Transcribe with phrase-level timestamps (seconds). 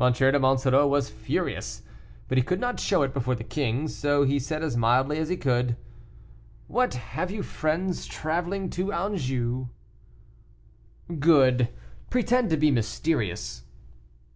[0.00, 0.12] M.
[0.12, 1.82] de Monsoreau was furious,
[2.26, 5.28] but he could not show it before the king; so he said as mildly as
[5.28, 5.76] he could,
[6.66, 9.68] "What, have you friends traveling to Anjou?"
[11.20, 11.68] "Good;
[12.10, 13.62] pretend to be mysterious."